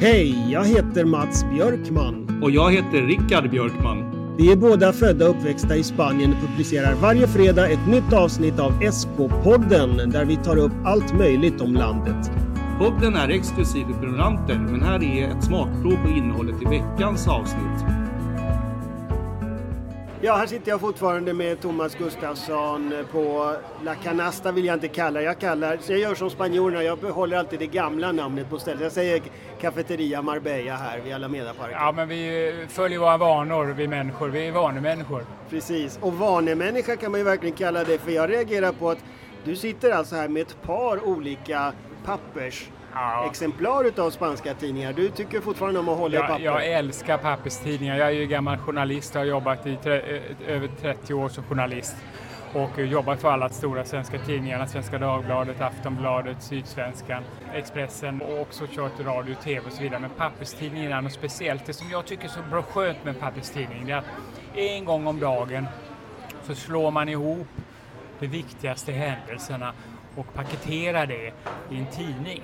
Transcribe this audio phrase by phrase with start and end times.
[0.00, 2.40] Hej, jag heter Mats Björkman.
[2.42, 4.12] Och jag heter Rickard Björkman.
[4.38, 8.58] Vi är båda födda och uppväxta i Spanien och publicerar varje fredag ett nytt avsnitt
[8.58, 12.30] av SK-podden där vi tar upp allt möjligt om landet.
[12.78, 17.95] Podden är exklusiv för prenumeranter, men här är ett smakprov på innehållet i veckans avsnitt.
[20.26, 25.22] Ja, här sitter jag fortfarande med Thomas Gustafsson på La Canasta vill jag inte kalla
[25.22, 28.82] Jag kallar, jag gör som spanjorerna, jag behåller alltid det gamla namnet på stället.
[28.82, 29.22] Jag säger
[29.60, 31.78] Cafeteria Marbella här vid Alameda-parken.
[31.80, 34.28] Ja, men vi följer våra vanor, vi människor.
[34.28, 35.26] Vi är vanemänniskor.
[35.50, 39.04] Precis, och vanemänniska kan man ju verkligen kalla det, för jag reagerar på att
[39.44, 41.72] du sitter alltså här med ett par olika
[42.04, 43.26] pappers Ja.
[43.30, 44.92] exemplar utav spanska tidningar.
[44.92, 46.44] Du tycker fortfarande om att hålla i Jag, papper.
[46.44, 47.96] jag älskar papperstidningar.
[47.96, 50.22] Jag är ju gammal journalist och har jobbat i tre, eh,
[50.54, 51.96] över 30 år som journalist.
[52.52, 57.22] Och eh, jobbat för alla stora svenska tidningarna, Svenska Dagbladet, Aftonbladet, Sydsvenskan,
[57.54, 60.00] Expressen och också kört radio, tv och så vidare.
[60.00, 61.66] Men papperstidningen är något speciellt.
[61.66, 64.04] Det som jag tycker är så bra skönt med en papperstidning det är att
[64.54, 65.66] en gång om dagen
[66.42, 67.46] så slår man ihop
[68.18, 69.72] de viktigaste händelserna
[70.16, 71.32] och paketerar det
[71.70, 72.42] i en tidning.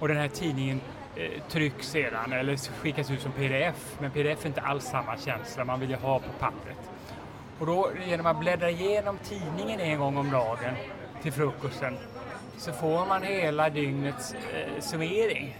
[0.00, 0.80] Och den här tidningen
[1.16, 3.96] eh, trycks sedan eller skickas ut som pdf.
[4.00, 6.90] Men pdf är inte alls samma känsla, man vill ju ha på pappret.
[7.58, 10.74] Och då genom att bläddra igenom tidningen en gång om dagen
[11.22, 11.96] till frukosten
[12.56, 15.56] så får man hela dygnets eh, summering.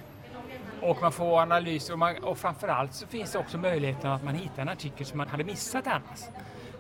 [0.83, 4.35] Och man får analys och, man, och framförallt så finns det också möjligheten att man
[4.35, 6.21] hittar en artikel som man hade missat annars.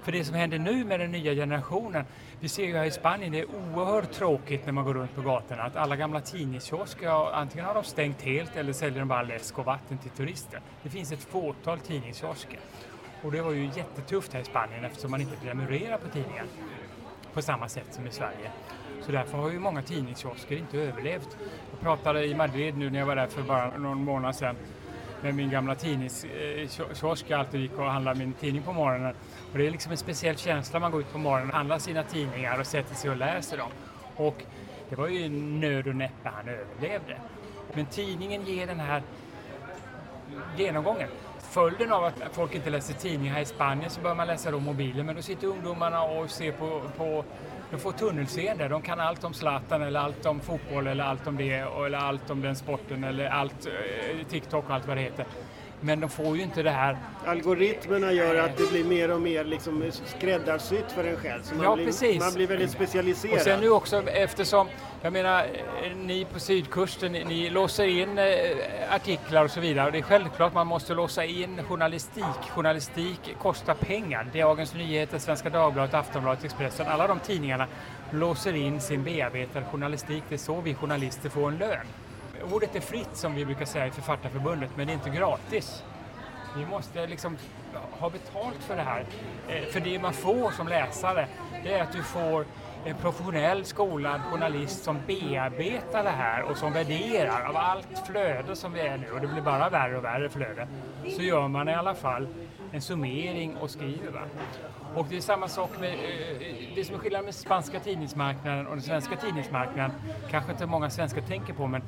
[0.02, 2.04] För det som händer nu med den nya generationen,
[2.40, 5.22] vi ser ju här i Spanien, det är oerhört tråkigt när man går runt på
[5.22, 9.58] gatorna att alla gamla tidningskiosker, antingen har de stängt helt eller säljer de bara läsk
[9.58, 10.60] och vatten till turister.
[10.82, 12.58] Det finns ett fåtal tidningskiosker.
[13.22, 16.44] Och det var ju jättetufft här i Spanien eftersom man inte prenumererar på tidningar
[17.32, 18.50] på samma sätt som i Sverige.
[19.02, 21.36] Så därför har ju många tidningskiosker inte överlevt.
[21.70, 24.56] Jag pratade i Madrid nu när jag var där för bara någon månad sedan
[25.22, 27.24] med min gamla tidningskiosk.
[27.24, 29.14] Eh, jag alltid gick och handlade min tidning på morgonen.
[29.52, 32.02] Och det är liksom en speciell känsla man går ut på morgonen, och handlar sina
[32.02, 33.70] tidningar och sätter sig och läser dem.
[34.16, 34.42] Och
[34.88, 37.16] det var ju nöd och näppe han överlevde.
[37.74, 39.02] Men tidningen ger den här
[40.56, 41.08] genomgången.
[41.50, 44.60] Följden av att folk inte läser tidningar här i Spanien så bör man läsa då
[44.60, 45.06] mobilen.
[45.06, 47.24] Men då sitter ungdomarna och ser på, på
[47.70, 48.68] de får tunnelseende.
[48.68, 52.30] De kan allt om Zlatan eller allt om fotboll eller allt om det eller allt
[52.30, 55.26] om den sporten eller allt eh, TikTok och allt vad det heter.
[55.80, 56.96] Men de får ju inte det här
[57.26, 61.42] Algoritmerna gör att det blir mer och mer liksom skräddarsytt för en själv.
[61.42, 62.20] Så man, Ja, blir, precis.
[62.20, 63.34] man blir väldigt specialiserad.
[63.34, 64.68] Och sen nu också eftersom,
[65.02, 68.24] jag menar, eh, ni på sydkusten, ni, låser in eh,
[68.94, 69.86] artiklar och så vidare.
[69.86, 72.50] Och det är självklart man måste låsa in journalistik.
[72.54, 74.26] Journalistik kostar pengar.
[74.34, 77.66] Dagens Nyheter, Svenska Dagbladet, Aftonbladet, Expressen, alla de tidningarna
[78.10, 80.22] låser in sin bearbetade journalistik.
[80.28, 81.86] Det är så vi journalister får en lön.
[82.52, 85.84] Ordet är fritt som vi brukar säga i Författarförbundet, men det är inte gratis.
[86.56, 87.36] Vi måste liksom
[87.90, 89.04] ha betalt för det här.
[89.48, 91.26] Eh, för det man får som läsare,
[91.62, 92.44] det är att du får
[92.84, 98.72] en professionell skolad journalist som bearbetar det här och som värderar av allt flöde som
[98.72, 100.68] vi är nu, och det blir bara värre och värre flöde,
[101.16, 102.28] så gör man i alla fall
[102.72, 104.10] en summering och skriver.
[104.10, 104.20] Va?
[104.94, 108.72] Och det är samma sak med, eh, det som är skillnaden med spanska tidningsmarknaden och
[108.72, 109.90] den svenska tidningsmarknaden,
[110.30, 111.82] kanske inte många svenskar tänker på, men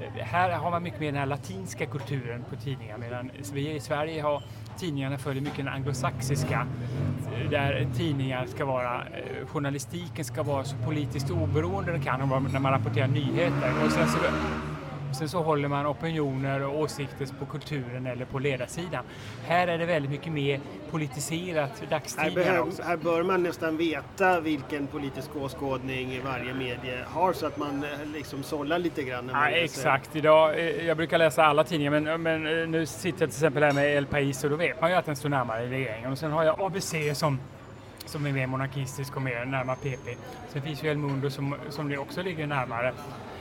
[0.00, 3.80] eh, här har man mycket mer den här latinska kulturen på tidningar medan vi i
[3.80, 4.42] Sverige har
[4.78, 6.66] tidningarna följer mycket den anglosaxiska
[7.34, 12.60] eh, där tidningar ska vara, eh, journalistiken ska vara så politiskt oberoende den kan när
[12.60, 13.84] man rapporterar nyheter.
[13.84, 14.18] Och sen så,
[15.18, 19.04] Sen så håller man opinioner och åsikter på kulturen eller på ledarsidan.
[19.46, 20.60] Här är det väldigt mycket mer
[20.90, 22.82] politiserat, Här, dagstidningar behöv, också.
[22.82, 28.06] här bör man nästan veta vilken politisk åskådning varje medie har så att man eh,
[28.14, 29.30] liksom sållar lite grann.
[29.32, 30.16] Ja, exakt.
[30.16, 33.62] Idag, eh, jag brukar läsa alla tidningar men, men eh, nu sitter jag till exempel
[33.62, 36.12] här med El País och då vet man ju att den står närmare regeringen.
[36.12, 37.40] Och sen har jag ABC som,
[38.06, 40.16] som är mer monarkistisk och mer närmare PP.
[40.52, 42.92] Sen finns ju El Mundo som, som det också ligger närmare.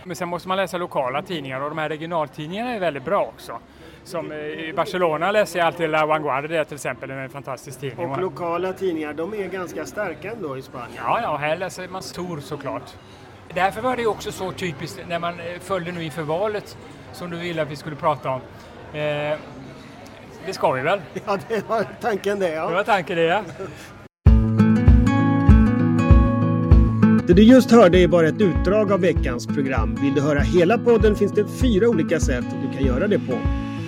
[0.08, 3.60] Men sen måste man läsa lokala tidningar och de här regionaltidningarna är väldigt bra också.
[4.04, 8.10] Som eh, i Barcelona läser jag alltid La Vanguardia till exempel, en fantastisk tidning.
[8.12, 11.04] Och lokala tidningar, de är ganska starka ändå i Spanien.
[11.06, 12.94] Ja, ja, här läser man stor såklart.
[13.54, 16.78] Därför var det också så typiskt när man eh, följde nu inför valet
[17.14, 18.42] som du ville att vi skulle prata om.
[18.94, 19.38] Eh,
[20.46, 21.02] det ska vi väl?
[21.26, 22.48] Ja, det var tanken det.
[22.48, 22.70] Det Ja.
[22.70, 23.42] var tanken det ja.
[27.28, 29.98] Det du just hörde är bara ett utdrag av veckans program.
[30.02, 33.34] Vill du höra hela podden finns det fyra olika sätt du kan göra det på.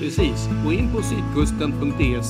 [0.02, 2.22] Precis, gå in på sydkusten.de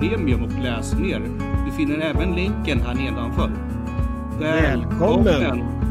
[0.00, 1.22] premium och läs mer.
[1.66, 3.50] Du finner även länken här nedanför.
[4.40, 5.83] Välkommen.